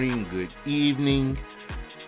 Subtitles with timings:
[0.00, 1.38] good morning, good evening.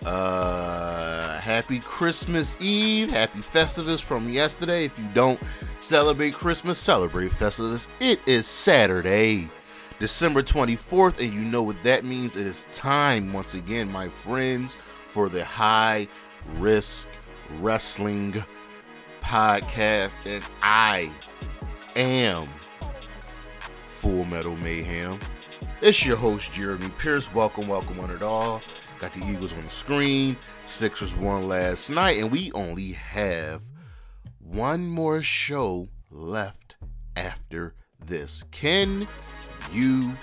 [0.07, 4.87] Uh, happy Christmas Eve, happy Festivus from yesterday.
[4.87, 5.39] If you don't
[5.83, 7.89] celebrate Christmas, celebrate Festivus.
[8.01, 9.51] It is Saturday,
[9.99, 12.35] December 24th, and you know what that means.
[12.35, 14.75] It is time, once again, my friends,
[15.07, 16.09] for the High
[16.57, 17.09] Risk
[17.61, 18.43] Wrestling
[19.21, 21.11] Podcast, and I
[21.95, 22.49] am
[23.21, 25.19] Full Metal Mayhem.
[25.83, 27.35] It's your host, Jeremy Pierce.
[27.35, 28.63] Welcome, welcome, one and all.
[29.01, 30.37] Got the Eagles on the screen.
[30.61, 33.63] Sixers won last night, and we only have
[34.39, 36.77] one more show left
[37.17, 37.75] after
[38.07, 38.45] this.
[38.53, 39.09] Can
[39.73, 40.17] you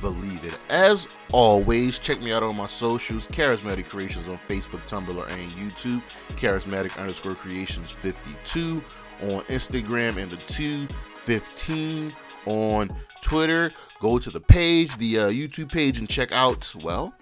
[0.00, 0.56] believe it?
[0.70, 6.04] As always, check me out on my socials, Charismatic Creations on Facebook, Tumblr, and YouTube.
[6.36, 8.80] Charismatic underscore Creations 52
[9.22, 12.12] on Instagram and the 215
[12.46, 12.88] on
[13.22, 13.72] Twitter.
[14.00, 17.12] Go to the page, the uh, YouTube page, and check out, well,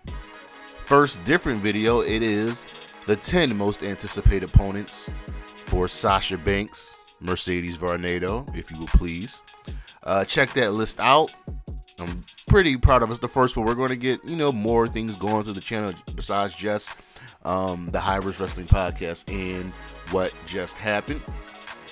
[0.47, 2.01] first different video.
[2.01, 2.71] It is
[3.07, 5.11] the 10 most anticipated opponents
[5.67, 9.43] for Sasha Banks, Mercedes Varnado, if you will please.
[10.05, 11.33] Uh, check that list out.
[11.99, 13.19] I'm pretty proud of us.
[13.19, 15.93] The first one, we're going to get, you know, more things going to the channel
[16.15, 16.93] besides just
[17.45, 19.69] um, the High Risk Wrestling Podcast and
[20.13, 21.23] what just happened.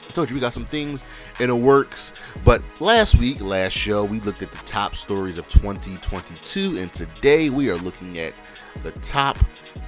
[0.09, 1.05] I told you we got some things
[1.41, 2.13] in the works.
[2.45, 7.51] But last week, last show, we looked at the top stories of 2022, and today
[7.51, 8.41] we are looking at
[8.83, 9.37] the top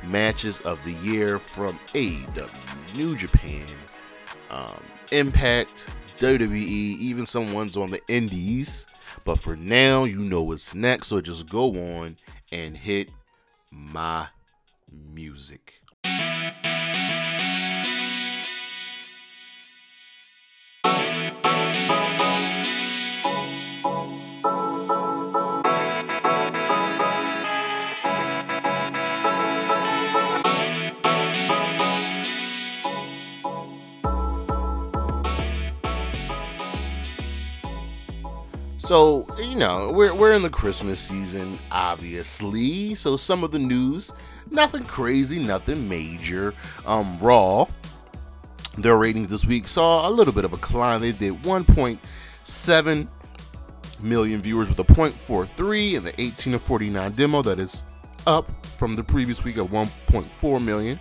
[0.05, 3.65] matches of the year from AEW, New Japan,
[4.51, 4.81] um,
[5.13, 5.87] Impact,
[6.19, 8.87] WWE, even some ones on the Indies.
[9.25, 12.17] But for now, you know what's next, so just go on
[12.51, 13.11] and hit
[13.71, 14.27] my
[14.91, 15.83] music.
[38.89, 42.95] So, you know, we're, we're in the Christmas season, obviously.
[42.95, 44.15] So, some of the news,
[44.51, 46.55] nothing crazy, nothing major.
[46.87, 47.67] Um, Raw,
[48.79, 51.03] their ratings this week saw a little bit of a climb.
[51.03, 53.09] They did 1.7
[54.01, 57.43] million viewers with a 0.43 in the 18 to 49 demo.
[57.43, 57.85] That is
[58.27, 60.99] up from the previous week of 1.4 million.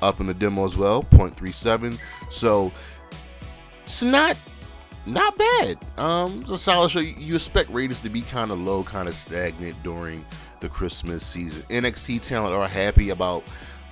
[0.00, 2.00] Up in the demo as well, 0.37.
[2.32, 2.72] So,
[3.84, 4.38] it's not
[5.06, 5.78] not bad.
[5.96, 7.00] Um, it's a solid show.
[7.00, 10.24] You expect ratings to be kind of low, kind of stagnant during
[10.60, 11.62] the Christmas season.
[11.64, 13.44] NXT talent are happy about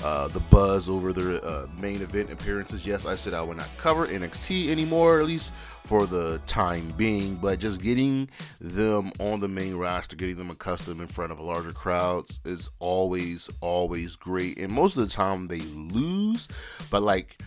[0.02, 2.86] uh, the buzz over their uh, main event appearances.
[2.86, 5.52] Yes, I said I would not cover NXT anymore, at least
[5.84, 8.28] for the time being, but just getting
[8.60, 13.48] them on the main roster, getting them accustomed in front of larger crowds is always,
[13.60, 14.58] always great.
[14.58, 16.48] And most of the time they lose,
[16.90, 17.38] but like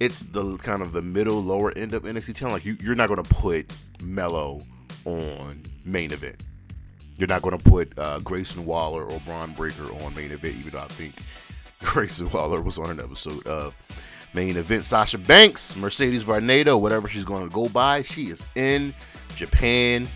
[0.00, 2.54] it's the kind of the middle lower end of NXT talent.
[2.54, 3.72] Like you, you're not to put
[4.02, 4.60] Mello
[5.04, 6.44] on main event.
[7.16, 10.80] You're not to put uh, Grayson Waller or Bron Breakker on main event, even though
[10.80, 11.14] I think
[11.80, 13.74] Grayson Waller was on an episode of
[14.32, 14.84] main event.
[14.84, 18.92] Sasha Banks, Mercedes Varnado, whatever she's to go by, she is in
[19.36, 20.08] Japan.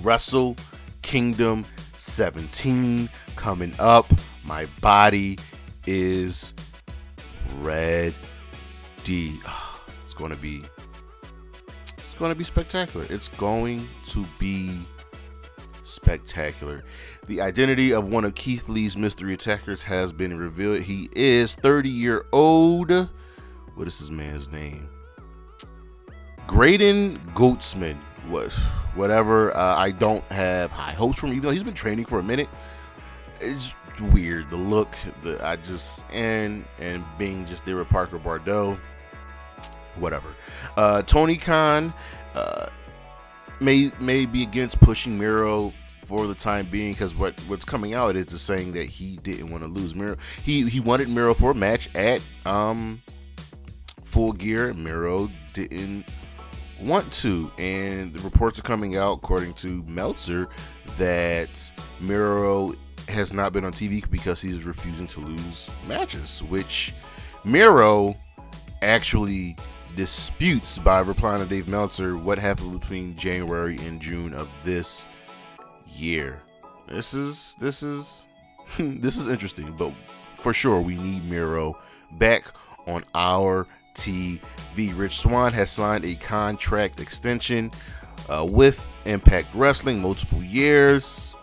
[0.00, 0.56] Wrestle
[1.02, 1.64] Kingdom
[1.98, 4.12] 17 coming up.
[4.44, 5.38] My body
[5.86, 6.52] is
[7.60, 8.14] red
[9.04, 9.40] D.
[10.04, 10.62] It's going to be
[11.96, 13.06] it's going to be spectacular.
[13.08, 14.86] It's going to be
[15.82, 16.84] spectacular.
[17.26, 20.80] The identity of one of Keith Lee's mystery attackers has been revealed.
[20.82, 22.90] He is 30 year old.
[23.74, 24.88] What is this man's name?
[26.46, 27.96] Graydon Goatsman
[28.28, 28.56] was
[28.94, 29.56] whatever.
[29.56, 32.22] Uh, I don't have high hopes from him, even though he's been training for a
[32.22, 32.48] minute.
[33.40, 33.74] It's
[34.12, 34.50] weird.
[34.50, 38.78] The look, the I just and and being just there with Parker Boudreaux
[39.96, 40.34] whatever.
[40.76, 41.92] Uh, Tony Khan
[42.34, 42.66] uh,
[43.60, 48.16] may may be against pushing Miro for the time being because what what's coming out
[48.16, 50.16] is just saying that he didn't want to lose Miro.
[50.42, 53.02] He he wanted Miro for a match at um
[54.04, 54.74] Full Gear.
[54.74, 56.04] Miro didn't
[56.80, 60.48] want to, and the reports are coming out according to Meltzer
[60.98, 62.74] that Miro
[63.08, 66.92] has not been on TV because he's refusing to lose matches, which
[67.44, 68.16] Miro
[68.82, 69.56] actually
[69.96, 75.06] disputes by replying to Dave Meltzer what happened between January and June of this
[75.94, 76.42] year.
[76.88, 78.26] This is this is
[78.78, 79.92] this is interesting, but
[80.34, 81.76] for sure we need Miro
[82.12, 82.46] back
[82.86, 84.40] on our TV.
[84.96, 87.70] Rich Swann has signed a contract extension
[88.28, 91.34] uh, with Impact Wrestling, multiple years.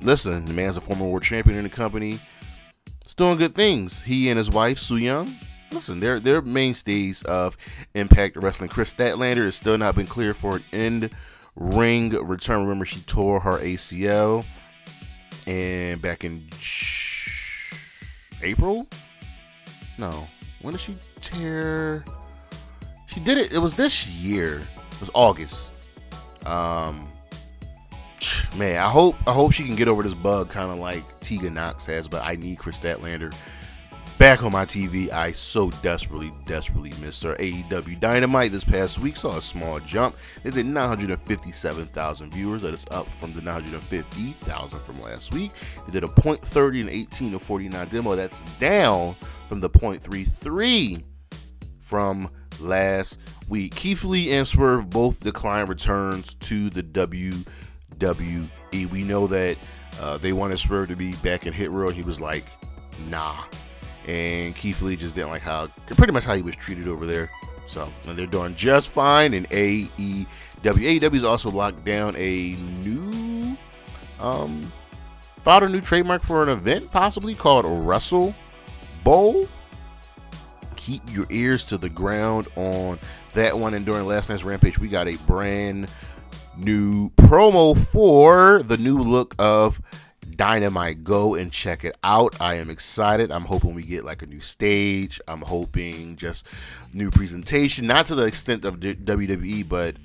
[0.00, 2.18] listen, the man's a former world champion in the company.
[3.04, 4.02] He's doing good things.
[4.02, 5.34] He and his wife, Su Yung,
[5.76, 7.56] listen, they're they're mainstays of
[7.94, 8.68] Impact Wrestling.
[8.68, 11.10] Kris Statlander has still not been cleared for an end
[11.54, 12.62] ring return.
[12.62, 14.44] Remember, she tore her ACL
[15.46, 16.48] and back in
[18.42, 18.86] April.
[19.98, 20.26] No,
[20.62, 22.04] when did she tear?
[23.06, 23.52] She did it.
[23.52, 24.66] It was this year.
[24.92, 25.72] It was August.
[26.44, 27.08] Um,
[28.56, 31.54] man, I hope I hope she can get over this bug, kind of like Tegan
[31.54, 32.08] Nox has.
[32.08, 33.34] But I need Kris Statlander
[34.18, 35.10] back on my TV.
[35.10, 37.34] I so desperately, desperately missed her.
[37.36, 40.16] AEW Dynamite this past week saw a small jump.
[40.42, 42.62] They did 957,000 viewers.
[42.62, 45.52] That is up from the 950,000 from last week.
[45.86, 48.16] They did a .30 and 18 to 49 demo.
[48.16, 49.16] That's down
[49.48, 51.02] from the .33
[51.80, 52.30] from
[52.60, 53.18] last
[53.48, 53.74] week.
[53.74, 57.46] Keith Lee and Swerve both declined returns to the WWE.
[58.90, 59.56] We know that
[60.00, 61.90] uh, they wanted Swerve to be back in Hit Row.
[61.90, 62.44] He was like,
[63.08, 63.44] nah
[64.06, 67.30] and Keith Lee just didn't like how pretty much how he was treated over there.
[67.66, 70.26] So they're doing just fine in AEW.
[70.62, 73.56] AEW's also locked down a new
[74.20, 74.72] um
[75.42, 78.34] filed a new trademark for an event possibly called Wrestle
[79.04, 79.48] Bowl.
[80.76, 82.98] Keep your ears to the ground on
[83.34, 83.74] that one.
[83.74, 85.88] And during last night's Rampage, we got a brand
[86.56, 89.80] new promo for the new look of
[90.36, 91.04] Dynamite.
[91.04, 92.40] Go and check it out.
[92.40, 93.32] I am excited.
[93.32, 95.20] I'm hoping we get like a new stage.
[95.26, 96.46] I'm hoping just
[96.92, 99.96] new presentation, not to the extent of WWE, but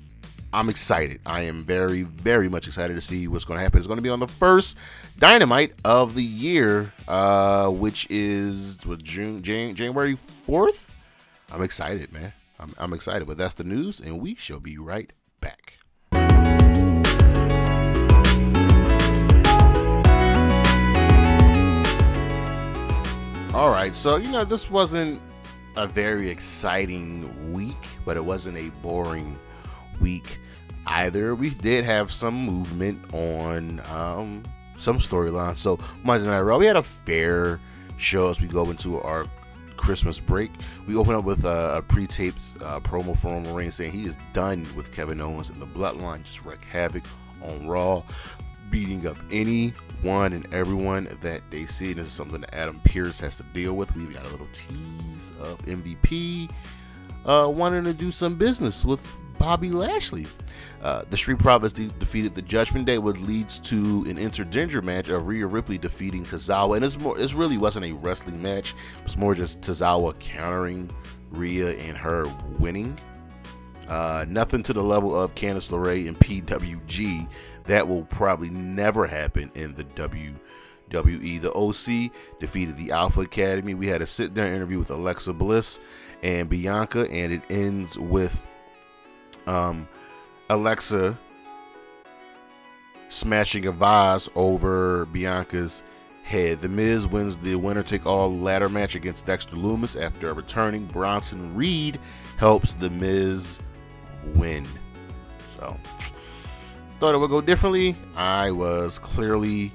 [0.54, 1.20] I'm excited.
[1.24, 3.78] I am very, very much excited to see what's going to happen.
[3.78, 4.76] It's going to be on the first
[5.18, 10.90] Dynamite of the year, uh, which is what June, Jan- January 4th.
[11.50, 12.32] I'm excited, man.
[12.60, 13.26] I'm, I'm excited.
[13.26, 15.78] But that's the news, and we shall be right back.
[23.54, 25.20] All right, so you know this wasn't
[25.76, 27.76] a very exciting week,
[28.06, 29.38] but it wasn't a boring
[30.00, 30.38] week
[30.86, 31.34] either.
[31.34, 34.44] We did have some movement on um,
[34.78, 35.56] some storylines.
[35.56, 37.60] So Monday Night Raw, we had a fair
[37.98, 39.26] show as we go into our
[39.76, 40.50] Christmas break.
[40.86, 44.16] We open up with a, a pre-taped uh, promo from Roman Reigns saying he is
[44.32, 47.04] done with Kevin Owens and the Bloodline, just wreak havoc
[47.42, 48.02] on Raw
[48.70, 49.18] beating up
[50.02, 51.92] anyone and everyone that they see.
[51.92, 53.94] This is something that Adam Pearce has to deal with.
[53.96, 56.50] We've got a little tease of MVP
[57.24, 60.26] uh, wanting to do some business with Bobby Lashley.
[60.82, 65.08] Uh, the Street Profits de- defeated the Judgment Day, which leads to an intergender match
[65.08, 66.76] of Rhea Ripley defeating Tozawa.
[66.76, 68.74] And it's more, it really wasn't a wrestling match.
[68.98, 70.90] It was more just Tozawa countering
[71.30, 72.26] Rhea and her
[72.58, 72.98] winning.
[73.88, 77.28] Uh, nothing to the level of Candice LeRae and PWG
[77.64, 81.40] that will probably never happen in the WWE.
[81.40, 83.72] The OC defeated the Alpha Academy.
[83.74, 85.80] We had a sit down interview with Alexa Bliss
[86.22, 88.46] and Bianca, and it ends with
[89.46, 89.88] um,
[90.50, 91.16] Alexa
[93.08, 95.82] smashing a vase over Bianca's
[96.22, 96.60] head.
[96.60, 100.86] The Miz wins the winner take all ladder match against Dexter Lumis after returning.
[100.86, 101.98] Bronson Reed
[102.38, 103.60] helps The Miz
[104.34, 104.66] win.
[105.56, 105.76] So
[107.02, 107.96] thought it would go differently.
[108.14, 109.72] I was clearly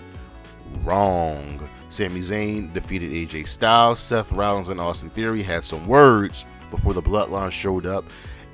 [0.86, 1.60] wrong.
[1.89, 4.00] Sami Zayn defeated AJ Styles.
[4.00, 8.05] Seth Rollins and Austin Theory had some words before the Bloodline showed up,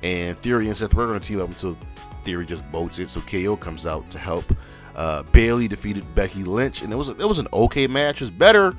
[0.02, 1.78] and Theory and Seth were going to team up until
[2.24, 3.10] Theory just bolts it.
[3.10, 4.44] So KO comes out to help.
[4.96, 8.22] Uh, Bayley defeated Becky Lynch, and it was it was an okay match.
[8.22, 8.74] It's better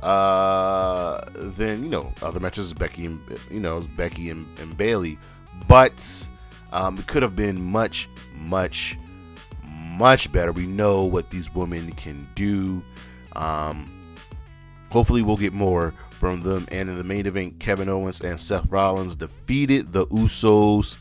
[0.00, 2.72] uh, than you know other matches.
[2.72, 5.18] Becky and you know Becky and, and Bayley,
[5.66, 6.28] but
[6.72, 8.96] um, it could have been much much
[9.96, 10.52] much better.
[10.52, 12.82] We know what these women can do.
[13.34, 14.16] Um,
[14.90, 16.66] hopefully, we'll get more from them.
[16.70, 20.98] And in the main event, Kevin Owens and Seth Rollins defeated the Usos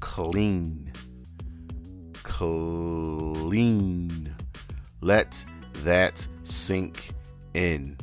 [0.00, 0.92] clean.
[2.22, 4.10] Clean.
[5.00, 5.44] Let
[5.84, 7.10] that sink
[7.54, 7.96] in.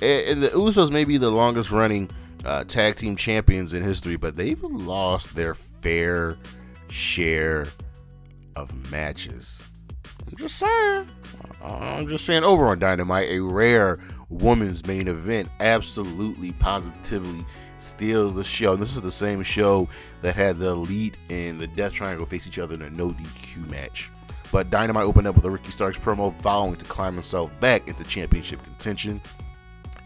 [0.00, 2.10] And the Usos may be the longest running
[2.44, 6.36] uh, tag team champions in history, but they've lost their fair
[6.88, 7.66] share
[8.56, 9.62] of matches.
[10.26, 11.08] I'm just saying.
[11.62, 17.44] I'm just saying over on Dynamite, a rare women's main event absolutely positively
[17.78, 18.76] steals the show.
[18.76, 19.88] This is the same show
[20.22, 23.68] that had the Elite and the Death Triangle face each other in a no DQ
[23.68, 24.10] match.
[24.50, 28.04] But Dynamite opened up with a Ricky Starks promo vowing to climb himself back into
[28.04, 29.20] championship contention.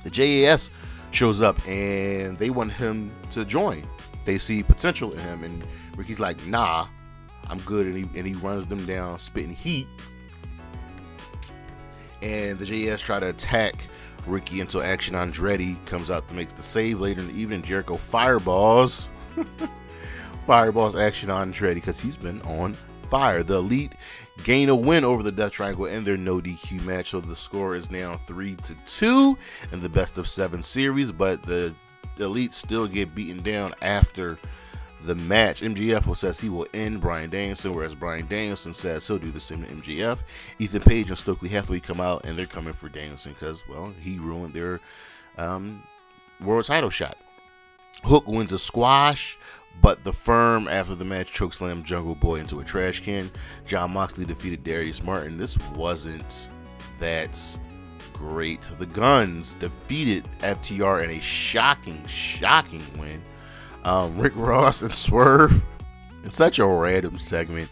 [0.05, 0.71] The JAS
[1.11, 3.85] shows up and they want him to join.
[4.25, 5.65] They see potential in him, and
[5.97, 6.87] Ricky's like, nah,
[7.49, 9.87] I'm good, and he and he runs them down, spitting heat.
[12.23, 13.75] And the JS try to attack
[14.26, 17.62] Ricky until Action Andretti comes out to make the save later in the evening.
[17.62, 19.09] Jericho fireballs.
[20.47, 22.75] fireballs Action Andretti because he's been on
[23.11, 23.43] fire.
[23.43, 23.93] The Elite
[24.45, 27.75] gain a win over the Death Triangle in their no DQ match, so the score
[27.75, 29.38] is now three to two
[29.73, 31.12] in the best of seven series.
[31.12, 31.75] But the
[32.19, 34.38] Elite still get beaten down after
[35.07, 35.63] the match.
[35.63, 39.65] MJF says he will end Bryan Danielson, whereas Bryan Danielson says he'll do the same
[39.65, 40.19] to MJF.
[40.59, 44.19] Ethan Page and Stokely Hathaway come out and they're coming for Danielson because, well, he
[44.19, 44.81] ruined their
[45.39, 45.83] um,
[46.41, 47.17] world title shot.
[48.05, 49.39] Hook wins a squash,
[49.81, 53.31] but the firm after the match chokeslam Jungle Boy into a trash can.
[53.67, 55.39] Jon Moxley defeated Darius Martin.
[55.39, 56.49] This wasn't
[57.01, 57.39] that
[58.13, 58.63] great.
[58.79, 63.23] The Guns defeated FTR in a shocking, shocking win.
[63.87, 65.62] Um, Rick Ross and Swerve
[66.25, 67.71] in such a random segment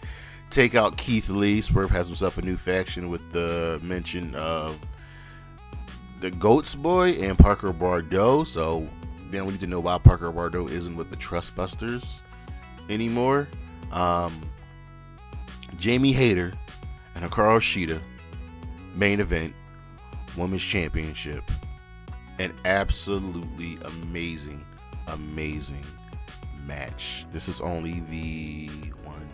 [0.49, 1.61] take out Keith Lee.
[1.61, 4.79] Swerve has himself a new faction with the mention of
[6.21, 8.47] the Goats Boy and Parker Boudreaux.
[8.47, 8.89] So
[9.33, 12.21] then we need to know why Parker Boudreaux isn't with the Trustbusters
[12.89, 13.49] anymore.
[13.91, 14.41] Um,
[15.81, 16.53] Jamie Hayter
[17.17, 18.01] and Hikaru Shida
[18.95, 19.53] main event
[20.37, 21.43] women's championship.
[22.39, 24.65] An absolutely amazing,
[25.09, 25.83] amazing
[26.67, 27.27] match.
[27.33, 28.69] This is only the
[29.05, 29.29] one,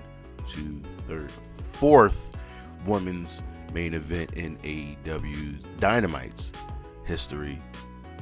[0.46, 1.30] two, third,
[1.72, 2.36] fourth
[2.86, 6.52] women's main event in AEW Dynamite's
[7.04, 7.60] history.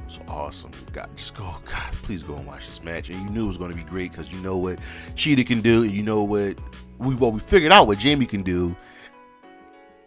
[0.05, 0.71] It's awesome.
[0.91, 3.09] God, just go, God, please go and watch this match.
[3.09, 4.79] And you knew it was going to be great because you know what
[5.15, 6.57] Shida can do, and you know what
[6.97, 8.75] we well we figured out what Jamie can do.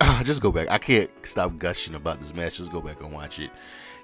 [0.25, 0.69] just go back.
[0.71, 2.57] I can't stop gushing about this match.
[2.57, 3.51] Just go back and watch it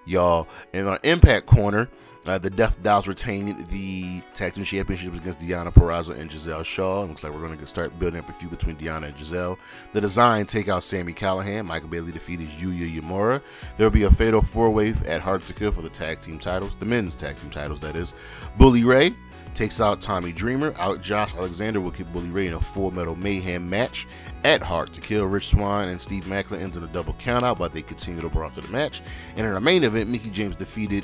[0.08, 0.48] y'all.
[0.72, 1.88] In our Impact Corner,
[2.26, 7.02] uh, the Death Dolls retain the tag team championships against Deonna Purrazzo and Giselle Shaw.
[7.04, 9.58] Looks like we're going to start building up a feud between Deonna and Giselle.
[9.94, 11.64] The Design take out Sami Callihan.
[11.64, 13.40] Michael Bailey defeated Yuya Uemura.
[13.76, 16.38] There will be a fatal four way at Hard to Kill for the tag team
[16.38, 18.12] titles, the men's tag team titles, that is.
[18.58, 19.14] Bully Ray
[19.58, 20.72] takes out Tommy Dreamer.
[20.78, 24.06] Out Josh Alexander will keep Bully Ray in a full metal mayhem match
[24.44, 25.24] at Hard to Kill.
[25.24, 28.50] Rich Swann and Steve Maclin ends in a double countout, but they continue to brawl
[28.50, 29.02] to the match.
[29.36, 31.02] And in the main event, Mickie James defeated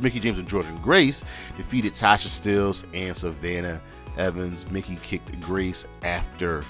[0.00, 1.24] Mickie James and Jordynne Grace
[1.56, 3.80] defeated Tasha Steelz and Savannah
[4.16, 4.70] Evans.
[4.70, 6.62] Mickie kicked Grace after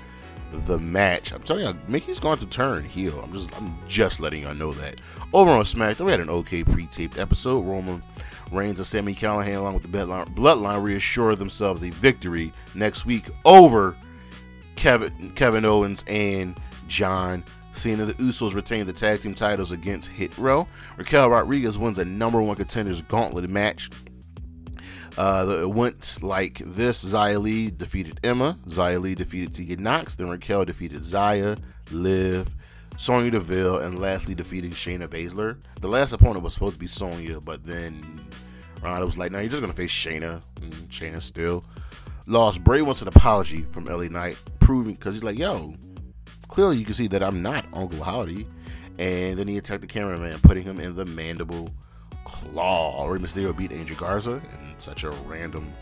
[0.67, 1.35] the match.
[1.35, 3.21] I'm telling you, Mickie's going to turn heel.
[3.23, 5.03] I'm just I'm just letting y'all know that.
[5.35, 7.67] Over on SmackDown, we had an okay pre-taped episode.
[7.67, 8.03] Roman
[8.53, 13.97] Reigns and Sammy Callahan, along with the Bloodline, reassure themselves a victory next week over
[14.77, 18.05] Kevin Kevin Owens and John Cena.
[18.05, 20.69] The Usos retain the tag team titles against Hit Row.
[20.97, 23.91] Raquel Rodriguez wins a number one contenders gauntlet match.
[25.17, 30.29] Uh, it went like this: Xia Li defeated Emma, Xia Li defeated Tegan Nox, then
[30.29, 31.59] Raquel defeated Xia,
[31.91, 32.55] Liv,
[32.99, 35.57] Sonya Deville, and lastly defeating Shayna Baszler.
[35.81, 38.03] The last opponent was supposed to be Sonya, but then
[38.83, 41.65] Ronda was like, "No, you're just gonna face Shayna." And Shayna still
[42.27, 42.63] lost.
[42.65, 45.75] Bray wants an apology from LA Knight, proving because he's like, "Yo,
[46.49, 48.49] clearly you can see that I'm not Uncle Howdy."
[48.99, 51.71] And then he attacked the cameraman, putting him in the mandible
[52.25, 53.07] claw.
[53.07, 55.73] Rey Mysterio beat Angel Garza in such a random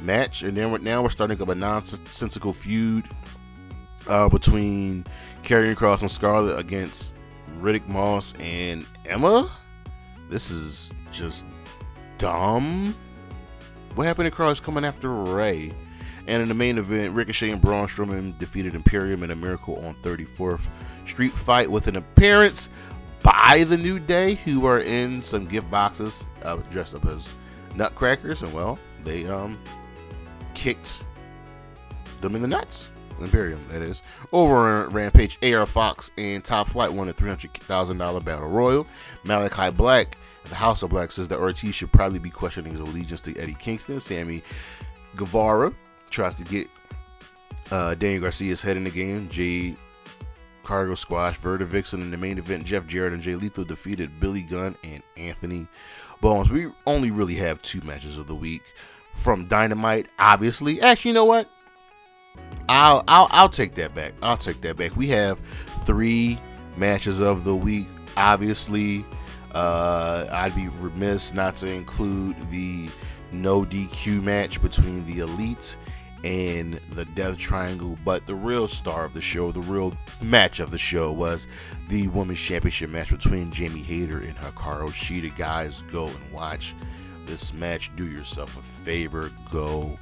[0.00, 0.42] match.
[0.42, 3.04] And then we're, now we're starting up a nonsensical feud
[4.08, 5.04] uh, between
[5.42, 7.14] Karrion Cross and Scarlett against
[7.58, 9.50] Riddick Moss and Emma.
[10.28, 11.44] This is just
[12.18, 12.94] dumb.
[13.94, 15.72] What happened to Cross coming after Rey?
[16.26, 19.94] And in the main event, Ricochet and Braun Strowman defeated Imperium in a Miracle on
[19.96, 20.66] 34th
[21.06, 22.70] Street fight with an appearance
[23.22, 27.32] by the New Day, who are in some gift boxes uh, dressed up as
[27.74, 29.58] nutcrackers, and well, they um
[30.54, 31.02] kicked
[32.20, 32.88] them in the nuts.
[33.20, 34.02] Imperium, that is.
[34.32, 38.86] Over on Rampage, AR Fox and Top Flight won a $300,000 battle royal.
[39.24, 43.20] Malakai Black, the House of Black, says that Ortiz should probably be questioning his allegiance
[43.22, 44.00] to Eddie Kingston.
[44.00, 44.42] Sammy
[45.16, 45.72] Guevara
[46.10, 46.68] tries to get
[47.70, 49.28] uh, Daniel Garcia's head in the game.
[49.28, 49.76] Jade
[50.62, 52.64] Cargill Squash, Vertvixen in the main event.
[52.64, 55.66] Jeff Jarrett and Jay Lethal defeated Billy Gunn and Anthony
[56.20, 56.50] Bowens.
[56.50, 58.62] We only really have two matches of the week
[59.14, 60.80] from Dynamite, obviously.
[60.80, 61.48] Actually, you know what?
[62.68, 64.14] I'll I'll I'll take that back.
[64.22, 64.96] I'll take that back.
[64.96, 65.38] We have
[65.84, 66.38] three
[66.76, 67.86] matches of the week.
[68.16, 69.04] Obviously,
[69.54, 72.88] uh, I'd be remiss not to include the
[73.32, 75.76] no DQ match between the Elite
[76.24, 77.98] and the Death Triangle.
[78.04, 81.46] But the real star of the show, the real match of the show, was
[81.88, 85.36] the Women's Championship match between Jamie Hayter and Hikaru Shida.
[85.36, 86.74] Guys, go and watch
[87.26, 87.90] this match.
[87.96, 89.30] Do yourself a favor.
[89.50, 89.96] Go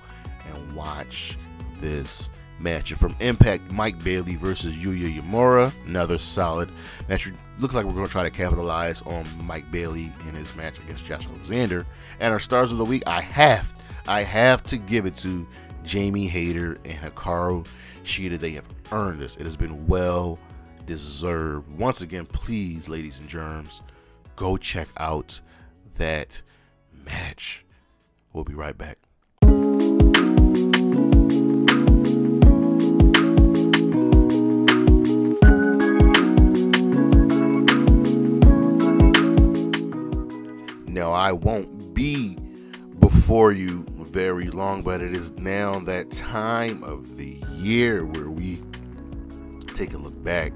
[0.46, 1.38] and watch
[1.80, 2.90] this match.
[2.90, 6.68] And from Impact, Mike Bailey versus Yuya Uemura, another solid
[7.08, 7.30] match.
[7.58, 11.04] Looks like we're going to try to capitalize on Mike Bailey in his match against
[11.04, 11.86] Josh Alexander.
[12.20, 13.74] And our stars of the week, I have,
[14.06, 15.46] I have to give it to
[15.84, 17.66] Jamie Hayter and Hikaru
[18.04, 18.38] Shida.
[18.38, 19.36] They have earned this.
[19.36, 20.38] It has been well
[20.86, 21.70] deserved.
[21.78, 23.82] Once again, please, ladies and germs,
[24.36, 25.40] go check out
[25.96, 26.42] that
[27.06, 27.64] match.
[28.32, 28.98] We'll be right back.
[41.20, 42.34] I won't be
[42.98, 48.62] before you very long, but it is now that time of the year where we
[49.74, 50.54] take a look back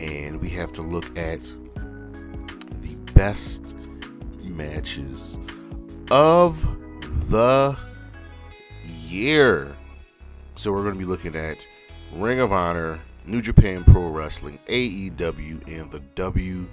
[0.00, 1.40] and we have to look at
[2.80, 3.62] the best
[4.42, 5.38] matches
[6.10, 6.60] of
[7.30, 7.78] the
[8.82, 9.76] year.
[10.56, 11.64] So we're going to be looking at
[12.12, 16.66] Ring of Honor, New Japan Pro Wrestling, AEW, and the WWE.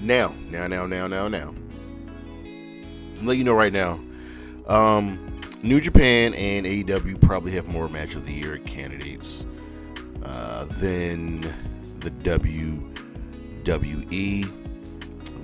[0.00, 1.54] Now, now, now, now, now, now.
[3.22, 4.00] Let you know right now.
[4.66, 9.46] Um, New Japan and AEW probably have more match of the year candidates
[10.22, 11.40] uh, than
[12.00, 14.52] the WWE.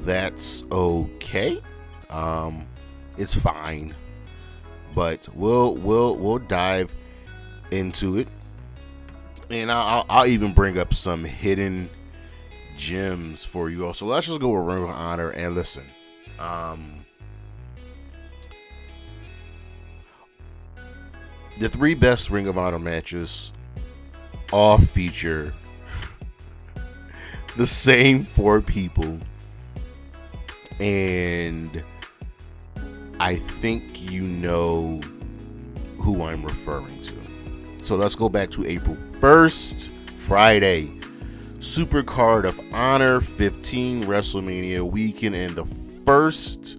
[0.05, 1.61] That's okay.
[2.11, 2.67] Um,
[3.17, 3.95] it's fine,
[4.95, 6.95] but we'll we'll we'll dive
[7.71, 8.29] into it,
[9.51, 11.91] and I'll, I'll even bring up some hidden
[12.77, 13.95] gems for you all.
[13.95, 15.85] So let's just go with Ring of Honor and listen.
[16.39, 17.05] Um,
[21.57, 23.53] the three best Ring of Honor matches
[24.53, 25.55] all feature
[27.57, 29.19] the same four people.
[30.81, 31.85] And
[33.21, 35.01] I think you know
[35.99, 37.15] who I'm referring to.
[37.81, 40.93] So let's go back to April 1st, Friday.
[41.65, 45.65] Super Card of Honor 15 WrestleMania weekend and the
[46.05, 46.77] first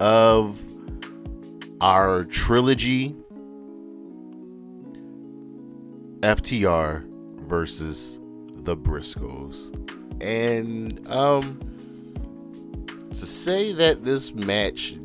[0.00, 0.60] of
[1.80, 3.14] our trilogy
[6.18, 7.08] FTR
[7.46, 8.18] versus
[8.56, 9.70] the Briscoes.
[10.20, 11.60] And um
[13.10, 14.96] to say that this match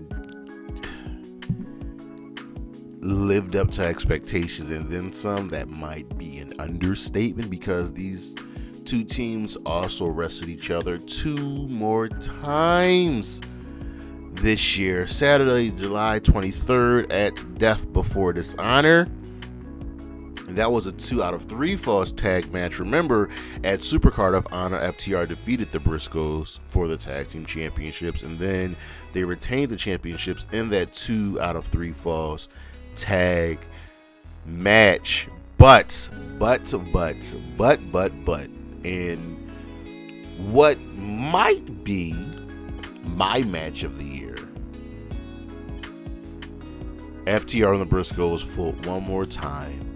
[2.99, 8.33] lived up to expectations and then some that might be an understatement because these
[8.93, 13.41] two teams also wrestled each other two more times
[14.33, 15.07] this year.
[15.07, 19.07] Saturday, July 23rd at Death Before Dishonor.
[20.47, 22.77] And that was a two out of three falls tag match.
[22.77, 23.29] Remember,
[23.63, 28.77] at Supercard of Honor, FTR defeated the Briscoes for the tag team championships, and then
[29.11, 32.47] they retained the championships in that two out of three falls
[32.93, 33.57] tag
[34.45, 35.29] match.
[35.57, 39.39] But, but, but, but, but, but, and
[40.37, 42.13] what might be
[43.03, 44.35] my match of the year.
[47.25, 49.89] FTR and the Briscoes fought one more time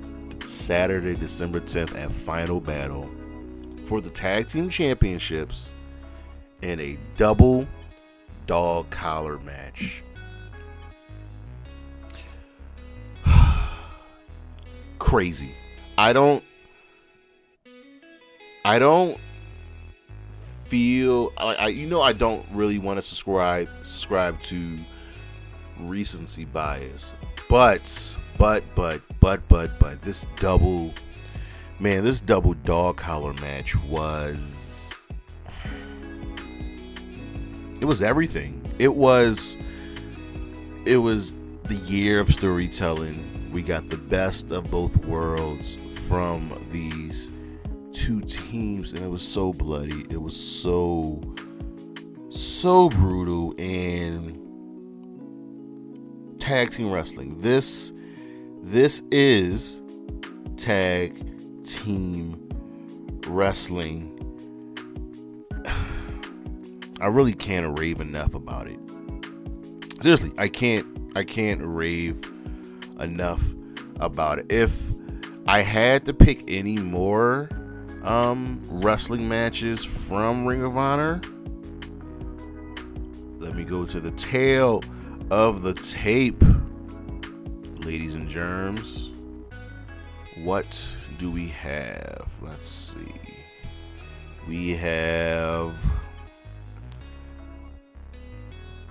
[0.45, 3.09] Saturday, December 10th at Final Battle
[3.85, 5.71] for the Tag Team Championships
[6.61, 7.67] in a double
[8.45, 10.03] dog collar match.
[14.99, 15.55] Crazy.
[15.97, 16.43] I don't
[18.67, 19.17] I don't
[20.65, 24.77] feel I, I you know I don't really want to subscribe subscribe to
[25.79, 27.13] recency bias.
[27.47, 30.93] But but but but but but this double
[31.79, 35.07] man, this double dog collar match was
[37.79, 38.69] it was everything.
[38.79, 39.55] It was
[40.83, 41.33] it was
[41.69, 43.49] the year of storytelling.
[43.49, 47.31] We got the best of both worlds from these
[47.91, 50.05] two teams and it was so bloody.
[50.09, 51.21] It was so
[52.29, 54.37] so brutal and
[56.39, 57.41] tag team wrestling.
[57.41, 57.91] This
[58.63, 59.81] this is
[60.55, 62.49] tag team
[63.27, 64.13] wrestling.
[67.01, 68.79] I really can't rave enough about it.
[70.01, 72.21] Seriously, I can't I can't rave
[72.99, 73.43] enough
[73.99, 74.51] about it.
[74.51, 74.91] If
[75.47, 77.49] I had to pick any more
[78.07, 81.19] um, wrestling matches from Ring of Honor,
[83.37, 84.81] let me go to the tail
[85.29, 86.41] of the tape
[87.79, 89.11] ladies and germs.
[90.37, 92.39] What do we have?
[92.41, 93.11] Let's see.
[94.47, 95.77] We have.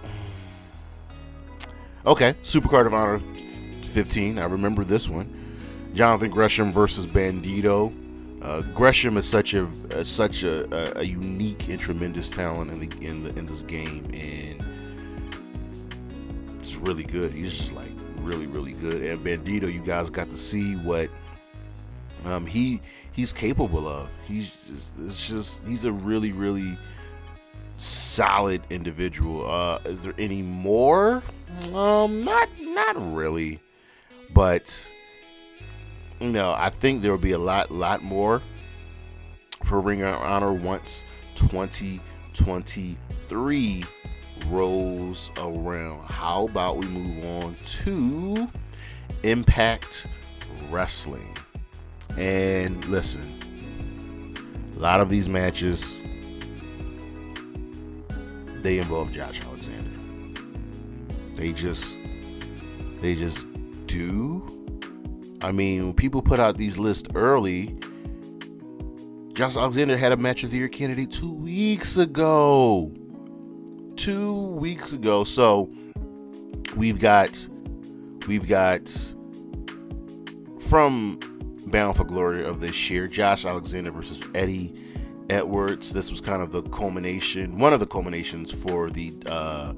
[2.04, 3.18] Okay, Supercard of Honor
[3.82, 4.38] 15.
[4.38, 5.90] I remember this one.
[5.92, 7.92] Jonathan Gresham versus Bandito.
[8.42, 12.80] Uh, Gresham is such a uh, such a, a, a, unique and tremendous talent in
[12.80, 14.62] the in the in this game, and
[16.60, 17.32] it's really good.
[17.32, 19.02] He's just like really really good.
[19.02, 21.08] And Bandito, you guys got to see what
[22.24, 22.80] um, he
[23.12, 24.10] he's capable of.
[24.26, 26.78] He's just, it's just he's a really really
[27.78, 29.50] solid individual.
[29.50, 31.22] Uh, is there any more?
[31.72, 33.60] Um, not not really,
[34.34, 34.88] but
[36.20, 38.40] no, I think there will be a lot lot more
[39.64, 43.84] for Ring of Honor once 2023
[44.48, 46.06] rolls around.
[46.06, 48.48] How about we move on to
[49.22, 50.06] Impact
[50.70, 51.36] Wrestling?
[52.16, 54.34] And listen,
[54.76, 56.00] a lot of these matches
[58.62, 59.90] they involve Josh Alexander.
[61.32, 61.98] They just
[63.00, 63.46] they just
[63.86, 64.65] do.
[65.40, 67.76] I mean, when people put out these lists early,
[69.34, 72.92] Josh Alexander had a match with the year candidate two weeks ago.
[73.96, 75.24] Two weeks ago.
[75.24, 75.70] So
[76.74, 77.46] we've got
[78.26, 78.88] we've got
[80.68, 81.20] from
[81.66, 84.74] Bound for Glory of this year, Josh Alexander versus Eddie
[85.28, 85.92] Edwards.
[85.92, 89.74] This was kind of the culmination, one of the culminations for the uh,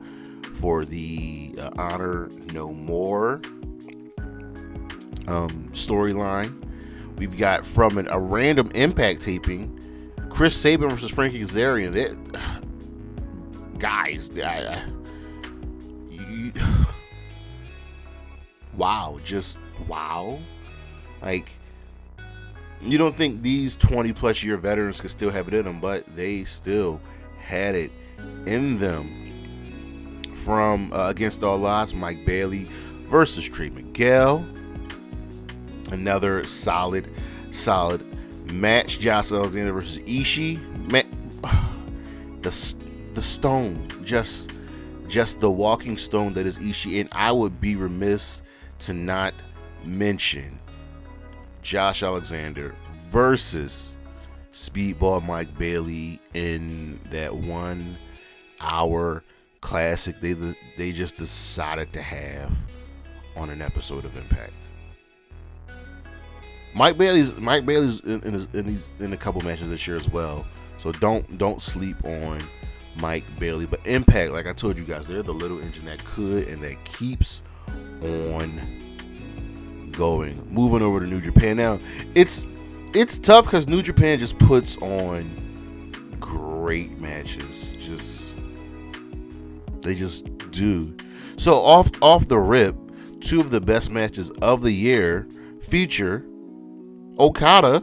[0.54, 3.40] for the uh, Honor No More
[5.28, 6.64] um, storyline.
[7.16, 11.92] We've got from an, a random Impact taping, Chris Sabin versus Frankie Kazarian.
[11.92, 12.16] That
[13.78, 14.84] guys, I,
[16.08, 16.52] you,
[18.76, 20.38] wow, just wow,
[21.22, 21.50] like
[22.80, 26.04] you don't think these 20 plus year veterans could still have it in them, but
[26.16, 27.00] they still
[27.38, 27.90] had it
[28.46, 29.24] in them.
[30.34, 32.68] From uh, Against All Odds, Mike Bailey
[33.08, 34.46] versus Trey Miguel.
[35.90, 37.12] Another solid,
[37.50, 38.04] solid
[38.52, 38.98] match.
[38.98, 40.58] Josh Alexander versus Ishii.
[42.42, 42.74] the
[43.14, 44.52] the stone, just
[45.08, 48.42] just the walking stone that is Ishii, and I would be remiss
[48.80, 49.34] to not
[49.84, 50.58] mention
[51.62, 52.74] Josh Alexander
[53.10, 53.96] versus
[54.52, 57.96] Speedball Mike Bailey in that one
[58.60, 59.22] hour
[59.60, 60.34] classic they
[60.76, 62.56] they just decided to have
[63.36, 64.52] on an episode of Impact.
[66.78, 69.96] Mike Bailey's Mike Bailey's in, in, his, in, these, in a couple matches this year
[69.96, 72.40] as well, so don't don't sleep on
[73.00, 73.66] Mike Bailey.
[73.66, 76.84] But Impact, like I told you guys, they're the little engine that could and that
[76.84, 77.42] keeps
[78.00, 80.40] on going.
[80.48, 81.80] Moving over to New Japan now,
[82.14, 82.44] it's
[82.94, 87.72] it's tough because New Japan just puts on great matches.
[87.76, 88.36] Just
[89.80, 90.96] they just do.
[91.38, 92.76] So off off the rip,
[93.18, 95.26] two of the best matches of the year
[95.60, 96.24] feature
[97.18, 97.82] Okada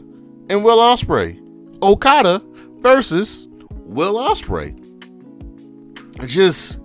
[0.50, 1.42] and Will Ospreay.
[1.82, 2.42] Okada
[2.80, 4.74] versus Will Ospreay.
[6.26, 6.80] Just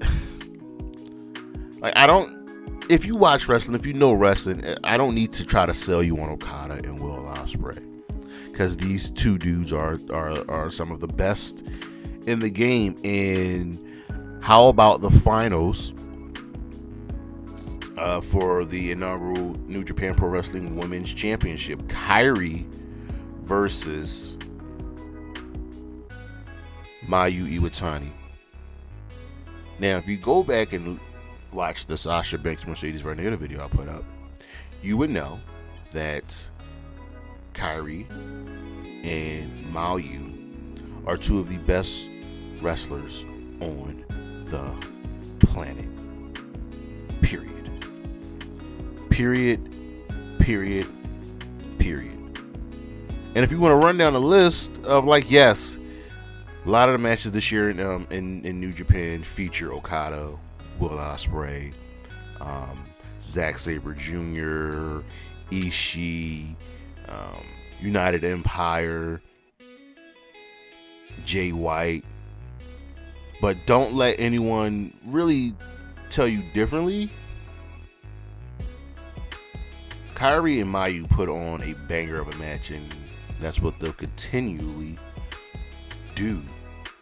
[1.80, 2.34] like I don't
[2.90, 6.02] if you watch wrestling, if you know wrestling, I don't need to try to sell
[6.02, 7.82] you on Okada and Will Ospreay
[8.50, 11.64] because these two dudes are, are are some of the best
[12.26, 12.96] in the game.
[13.04, 13.78] And
[14.42, 15.92] how about the finals
[17.96, 21.80] uh, for the inaugural New Japan Pro Wrestling Women's Championship?
[21.82, 22.66] Kairi
[23.42, 24.36] versus
[27.06, 28.10] Mayu Iwatani.
[29.78, 30.98] Now, if you go back and
[31.52, 34.04] watch the Sasha Banks Mercedes Varnado video I put up,
[34.82, 35.40] you would know
[35.90, 36.48] that
[37.52, 38.08] Kairi
[39.04, 42.08] and Mayu are two of the best
[42.60, 43.24] wrestlers
[43.60, 44.04] on
[44.46, 45.88] the planet.
[47.20, 47.63] Period.
[49.14, 49.60] Period.
[50.40, 50.88] Period.
[51.78, 52.18] Period.
[53.36, 55.78] And if you want to run down a list of like, yes,
[56.66, 60.36] a lot of the matches this year in um, in, in New Japan feature Okada,
[60.80, 61.72] Will Ospreay,
[62.40, 62.86] um,
[63.22, 65.06] Zack Sabre Jr.,
[65.52, 66.56] Ishii,
[67.06, 67.46] um,
[67.80, 69.22] United Empire,
[71.24, 72.04] Jay White.
[73.40, 75.54] But don't let anyone really
[76.10, 77.12] tell you differently.
[80.14, 82.94] Kairi and Mayu put on a banger of a match, and
[83.40, 84.96] that's what they'll continually
[86.14, 86.42] do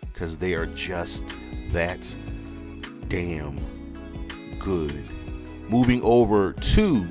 [0.00, 1.36] because they are just
[1.68, 2.16] that
[3.08, 3.60] damn
[4.58, 5.08] good.
[5.68, 7.06] Moving over to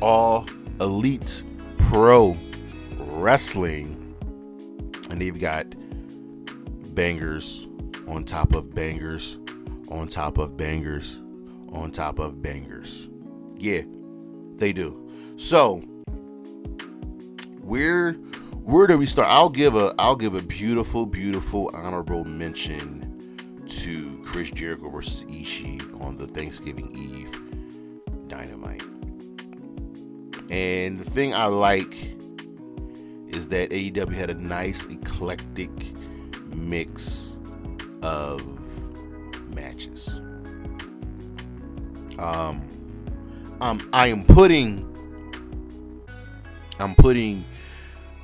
[0.00, 0.46] All
[0.80, 1.42] Elite
[1.78, 2.36] Pro
[2.98, 3.92] Wrestling.
[5.10, 5.66] And they've got
[6.94, 7.68] bangers
[8.08, 9.38] on top of bangers
[9.88, 11.20] on top of bangers.
[11.72, 13.08] on top of bangers.
[13.58, 13.82] Yeah,
[14.58, 15.10] they do.
[15.36, 15.78] So,
[17.62, 19.28] where where do we start?
[19.28, 26.00] I'll give a I'll give a beautiful, beautiful honorable mention to Chris Jericho versus Ishii
[26.00, 28.82] on the Thanksgiving Eve Dynamite.
[30.50, 31.94] And the thing I like
[33.28, 35.70] is that AEW had a nice eclectic
[36.54, 37.36] mix
[38.02, 38.42] of
[39.54, 40.08] matches.
[42.18, 42.62] Um,
[43.60, 44.84] um, I am putting,
[46.78, 47.44] I'm putting,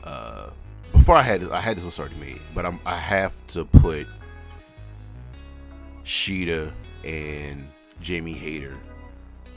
[0.04, 0.50] uh,
[0.92, 3.64] before I had this, I had this list already made, but I'm, I have to
[3.64, 4.06] put
[6.04, 6.72] Shida
[7.04, 7.68] and
[8.00, 8.78] Jamie Hayter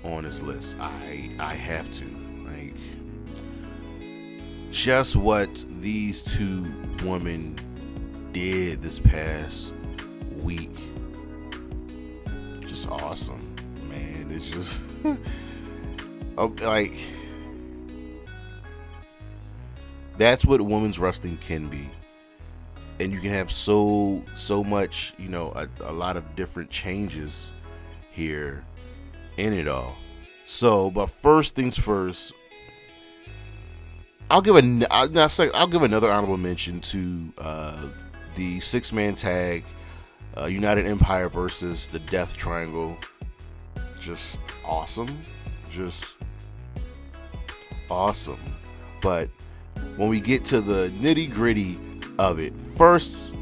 [0.03, 0.77] on this list.
[0.79, 2.05] I, I have to,
[2.47, 2.75] like,
[4.71, 7.57] just what these two women
[8.31, 9.73] did this past
[10.31, 10.75] week.
[12.61, 13.55] Just awesome,
[13.89, 14.27] man.
[14.31, 14.81] It's just
[16.37, 16.97] oh, like
[20.17, 21.89] that's what women's wrestling can be.
[22.99, 27.51] And you can have so so much, you know, a, a lot of different changes
[28.11, 28.63] here
[29.37, 29.97] in it all.
[30.45, 32.33] So, but first things first,
[34.29, 37.89] I'll give a I'll, say I'll give another honorable mention to uh,
[38.35, 39.65] the six man tag
[40.37, 42.97] uh, United Empire versus the Death Triangle.
[43.99, 45.25] Just awesome,
[45.75, 46.17] just
[47.89, 48.55] awesome.
[49.01, 49.29] But
[49.97, 51.79] when we get to the nitty gritty
[52.17, 53.33] of it, first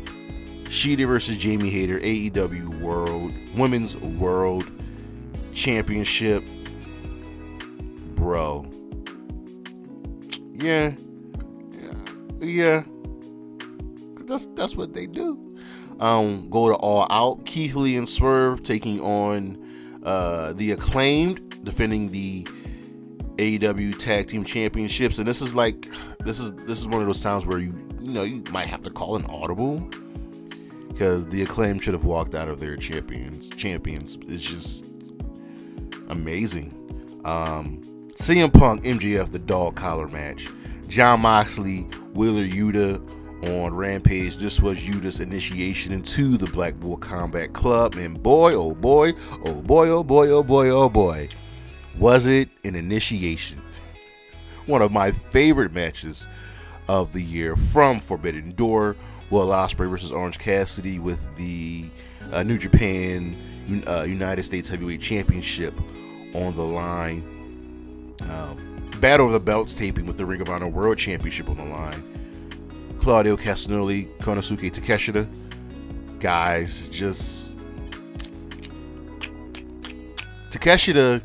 [0.65, 4.71] Shida versus Jamie Hayter AEW World Women's World
[5.53, 6.43] Championship,
[8.15, 8.65] bro
[10.63, 10.93] yeah,
[11.71, 11.93] yeah,
[12.39, 12.83] yeah.
[14.25, 15.57] That's that's what they do.
[15.99, 17.45] Um, go to all out.
[17.45, 19.57] Keith Lee and Swerve taking on
[20.03, 22.43] uh, the acclaimed, defending the
[23.38, 25.88] AEW Tag Team Championships, and this is like
[26.23, 28.84] this is this is one of those times where you you know you might have
[28.84, 29.80] to call an audible
[30.89, 33.49] because the acclaim should have walked out of their champions.
[33.49, 34.86] Champions, it's just
[36.10, 36.71] amazing.
[37.26, 37.82] Um,
[38.15, 40.47] CM Punk, MJF, the dog collar match.
[40.88, 41.82] Jon Moxley,
[42.13, 43.02] Wheeler Yuta
[43.49, 44.38] on Rampage.
[44.38, 47.95] This was Yuta's initiation into the Blackpool Combat Club.
[47.95, 49.13] And boy, oh boy,
[49.45, 51.30] oh boy, oh boy, oh boy, oh boy,
[51.97, 53.62] was it an initiation.
[54.65, 56.27] One of my favorite matches
[56.88, 58.95] of the year from Forbidden Door.
[59.29, 61.86] Will Ospreay versus Orange Cassidy with the
[62.32, 63.36] uh, New Japan
[63.88, 65.79] uh, United States Heavyweight Championship
[66.36, 67.23] on the line
[68.29, 71.65] um, Battle of the Belts taping with the Ring of Honor World Championship on the
[71.65, 72.97] line.
[72.99, 75.27] Claudio Castagnoli, Konosuke Takeshita.
[76.19, 77.58] Guys, just.
[80.51, 81.21] Takeshita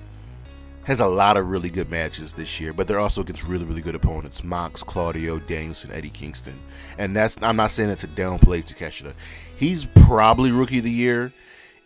[0.88, 3.82] has a lot of really good matches this year, but they're also against really, really
[3.82, 4.42] good opponents.
[4.42, 6.58] Mox, Claudio, Danielson, Eddie Kingston.
[6.96, 9.12] And that's I'm not saying it to downplay Takeshita.
[9.54, 11.30] He's probably rookie of the year,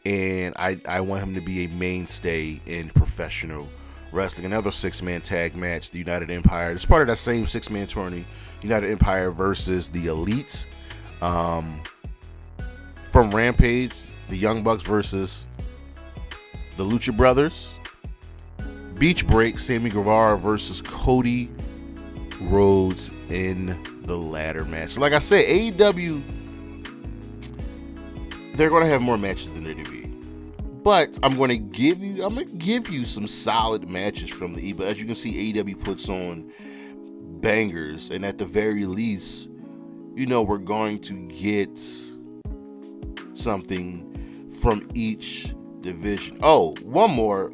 [0.06, 3.68] and I, I want him to be a mainstay in professional
[4.12, 6.70] wrestling another six man tag match, the United Empire.
[6.70, 8.24] It's part of that same six man tourney,
[8.62, 10.64] United Empire versus the Elite.
[11.20, 11.82] Um,
[13.10, 13.94] from Rampage,
[14.28, 15.48] the Young Bucks versus
[16.76, 17.74] the Lucha Brothers.
[18.98, 21.50] Beach Break, Sammy Guevara versus Cody
[22.40, 24.98] Rhodes in the ladder match.
[24.98, 26.22] Like I said, AEW,
[28.54, 30.82] they're going to have more matches than WWE.
[30.82, 34.54] But I'm going to give you I'm going to give you some solid matches from
[34.54, 34.72] the E.
[34.72, 36.50] But as you can see, AEW puts on
[37.40, 39.48] bangers, and at the very least,
[40.14, 41.80] you know we're going to get
[43.32, 46.38] something from each division.
[46.42, 47.52] Oh, one more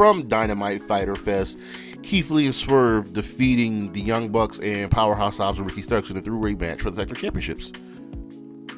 [0.00, 1.58] from Dynamite Fyter Fest.
[2.02, 6.16] Keith Lee and Swerve defeating the Young Bucks and Powerhouse Hobbs and Ricky Starks in
[6.16, 7.70] a three-way match for the Tag Championships.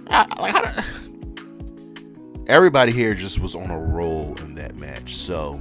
[0.09, 0.75] I, like,
[1.37, 5.15] do, everybody here just was on a roll in that match.
[5.15, 5.61] So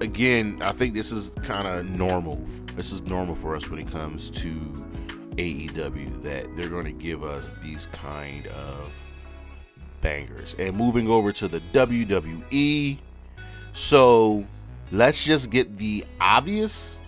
[0.00, 2.44] again, I think this is kind of normal.
[2.76, 4.50] This is normal for us when it comes to
[5.34, 8.92] AEW that they're going to give us these kind of
[10.04, 10.54] bangers.
[10.60, 12.98] And moving over to the WWE,
[13.72, 14.46] so
[14.92, 17.02] let's just get the obvious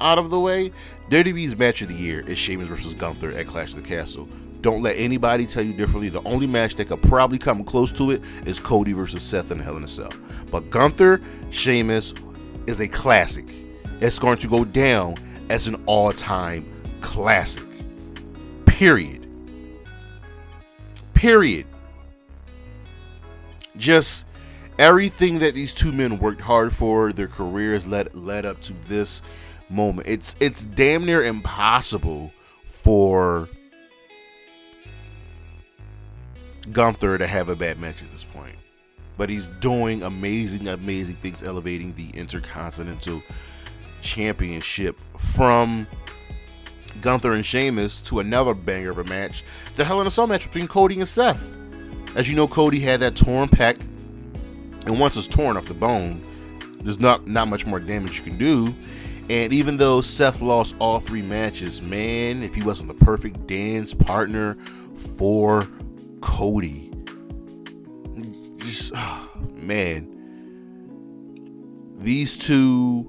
[0.00, 0.70] out of the way.
[1.10, 4.28] WWE's match of the year is Sheamus versus Gunther at Clash of the Castle.
[4.60, 6.08] Don't let anybody tell you differently.
[6.08, 9.58] The only match that could probably come close to it is Cody versus Seth in
[9.58, 10.12] Hell in a Cell.
[10.52, 12.14] But Gunther, Sheamus
[12.68, 13.46] is a classic.
[14.00, 15.16] It's going to go down
[15.50, 16.64] as an all-time
[17.00, 17.66] classic.
[18.66, 19.26] Period.
[21.14, 21.66] Period.
[23.76, 24.26] Just
[24.78, 29.22] everything that these two men worked hard for, their careers led led up to this
[29.68, 30.08] moment.
[30.08, 32.32] It's it's damn near impossible
[32.64, 33.48] for
[36.70, 38.56] Gunther to have a bad match at this point.
[39.16, 43.22] But he's doing amazing, amazing things, elevating the Intercontinental
[44.00, 45.86] Championship from
[47.00, 50.44] Gunther and Sheamus to another banger of a match, the Hell in a Cell match
[50.44, 51.56] between Cody and Seth.
[52.14, 53.80] As you know, Cody had that torn pec,
[54.86, 56.20] and once it's torn off the bone,
[56.80, 58.74] there's not not much more damage you can do.
[59.30, 63.94] And even though Seth lost all three matches, man, if he wasn't the perfect dance
[63.94, 64.56] partner
[65.16, 65.68] for
[66.20, 66.90] Cody,
[68.58, 70.08] just oh, man,
[71.98, 73.08] these two,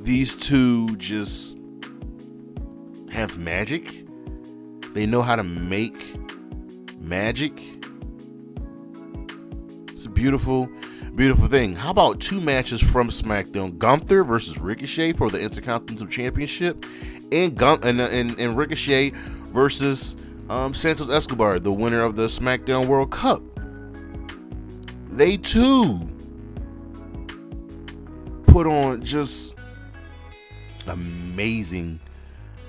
[0.00, 1.56] these two just
[3.10, 4.04] have magic.
[4.94, 6.00] They know how to make
[6.98, 7.60] magic.
[9.88, 10.70] It's a beautiful,
[11.14, 11.74] beautiful thing.
[11.74, 13.78] How about two matches from SmackDown?
[13.78, 16.84] Gunther versus Ricochet for the Intercontinental Championship,
[17.32, 19.10] and Gun- and, and, and Ricochet
[19.52, 20.16] versus
[20.48, 23.42] um, Santos Escobar, the winner of the SmackDown World Cup.
[25.10, 26.08] They too
[28.46, 29.54] put on just
[30.86, 32.00] amazing,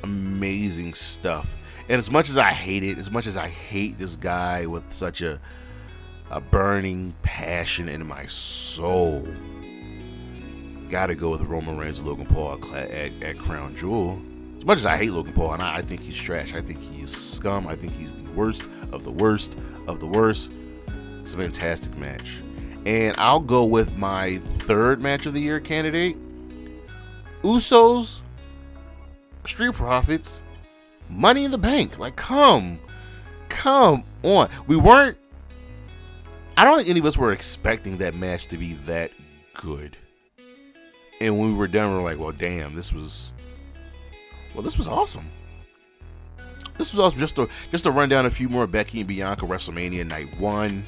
[0.03, 1.55] amazing stuff.
[1.89, 4.93] And as much as I hate it, as much as I hate this guy with
[4.93, 5.39] such a
[6.29, 9.27] a burning passion in my soul,
[10.87, 14.21] gotta go with Roman Reigns and Logan Paul at, at, Crown Jewel.
[14.57, 16.79] As much as I hate Logan Paul, and I, I think he's trash, I think
[16.79, 20.51] he's scum, I think he's the worst of the worst of the worst.
[21.21, 22.43] It's a fantastic match.
[22.85, 26.15] And I'll go with my third match of the year candidate
[27.41, 28.21] Usos,
[29.45, 30.43] Street Profits,
[31.09, 31.97] Money in the Bank.
[31.97, 32.79] Like, come,
[33.49, 34.49] come on.
[34.67, 35.17] We weren't,
[36.55, 39.11] I don't think any of us were expecting that match to be that
[39.53, 39.97] good.
[41.21, 43.31] And when we were done, we were like, well, damn, this was,
[44.53, 45.29] well, this was awesome.
[46.77, 47.19] This was awesome.
[47.19, 50.85] Just to just to run down a few more Becky and Bianca WrestleMania Night One.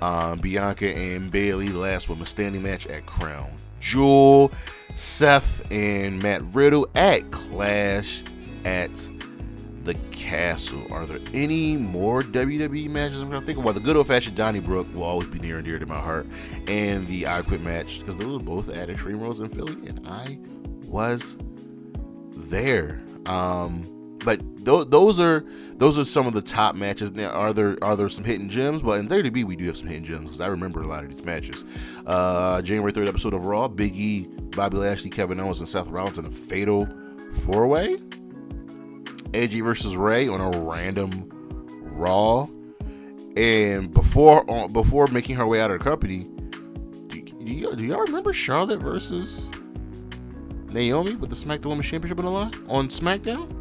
[0.00, 4.50] Um, Bianca and Bayley last women's standing match at Crown Jewel.
[4.94, 8.22] Seth and Matt Riddle at Clash
[8.64, 9.10] at
[9.86, 10.84] the Castle.
[10.90, 13.74] Are there any more WWE matches I'm gonna think about?
[13.74, 16.26] The good old fashioned Donnybrook will always be near and dear to my heart,
[16.66, 20.06] and the I Quit match because those were both at Extreme Rules in Philly, and
[20.06, 20.38] I
[20.86, 21.36] was
[22.34, 23.00] there.
[23.26, 25.44] Um, but th- those are
[25.74, 27.12] those are some of the top matches.
[27.12, 28.82] Now, are there are there some hidden gems?
[28.82, 31.14] Well, in 30B we do have some hidden gems because I remember a lot of
[31.14, 31.64] these matches.
[32.04, 36.18] Uh, January third episode of Raw: Big E, Bobby Lashley, Kevin Owens, and Seth Rollins
[36.18, 36.88] in a fatal
[37.44, 37.98] four way.
[39.36, 41.28] AJ versus Rey on a random
[41.82, 42.48] Raw,
[43.36, 46.26] and before uh, before making her way out of the company,
[47.08, 49.50] do, do, you, do y'all remember Charlotte versus
[50.70, 53.52] Naomi with the SmackDown Women's Championship on the line on SmackDown?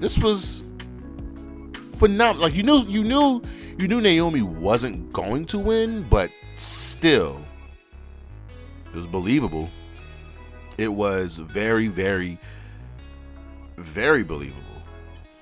[0.00, 0.62] This was
[1.94, 2.42] phenomenal.
[2.42, 3.42] Like you knew, you knew,
[3.78, 7.40] you knew Naomi wasn't going to win, but still,
[8.86, 9.70] it was believable.
[10.76, 12.38] It was very, very,
[13.76, 14.62] very believable.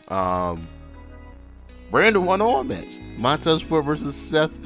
[0.09, 0.69] Um,
[1.91, 4.59] random one-on match: Montez Ford versus Seth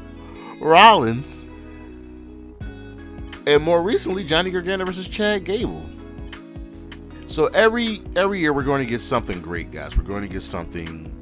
[0.60, 1.46] Rollins,
[3.46, 5.84] and more recently, Johnny Gargano versus Chad Gable.
[7.28, 9.96] So every every year we're going to get something great, guys.
[9.96, 11.12] We're going to get something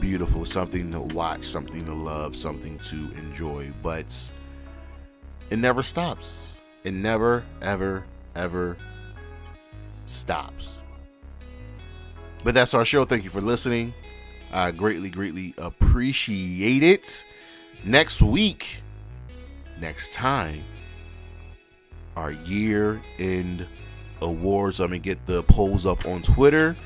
[0.00, 3.72] beautiful, something to watch, something to love, something to enjoy.
[3.82, 4.32] But
[5.50, 6.60] it never stops.
[6.82, 8.76] It never, ever, ever
[10.06, 10.80] stops.
[12.44, 13.04] But that's our show.
[13.04, 13.94] Thank you for listening.
[14.52, 17.24] I greatly, greatly appreciate it.
[17.84, 18.82] Next week,
[19.80, 20.62] next time,
[22.16, 23.66] our year end
[24.20, 24.80] awards.
[24.80, 26.76] I'm gonna get the polls up on Twitter,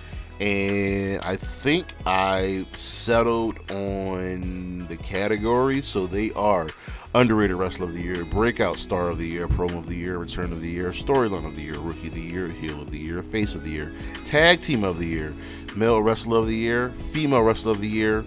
[0.41, 5.86] and I think I settled on the categories.
[5.86, 6.68] So they are
[7.14, 10.53] underrated wrestler of the year, breakout star of the year, promo of the year, return
[10.53, 13.22] of the year, storyline of the year, rookie of the year, heel of the year,
[13.22, 13.93] face of the year,
[14.24, 15.34] tag team of the year,
[15.74, 18.24] male wrestler of the year, female wrestler of the year.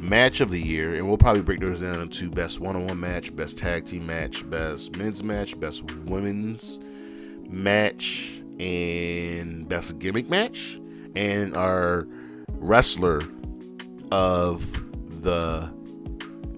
[0.00, 3.58] Match of the year, and we'll probably break those down into best one-on-one match, best
[3.58, 6.78] tag team match, best men's match, best women's
[7.48, 10.78] match, and best gimmick match,
[11.18, 12.06] and our
[12.60, 13.20] wrestler
[14.12, 14.72] of
[15.22, 15.68] the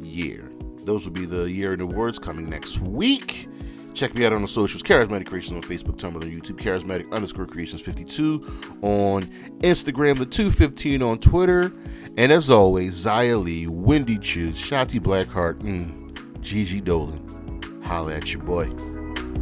[0.03, 0.53] year.
[0.85, 3.49] Those will be the year in awards coming next week.
[3.95, 7.47] Check me out on the socials, Charismatic Creations on Facebook, Tumblr, and YouTube, Charismatic underscore
[7.47, 8.45] Creations 52
[8.83, 9.25] on
[9.61, 11.73] Instagram, the 215 on Twitter,
[12.19, 17.83] and as always, Xia Li, Wendy Choo, Shotzi Blackheart, mm, Gigi Dolin.
[17.83, 18.71] Holla at your boy.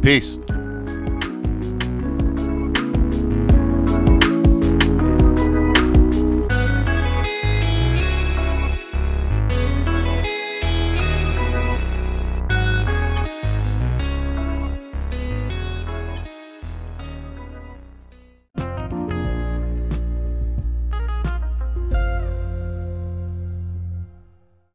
[0.01, 0.39] Peace.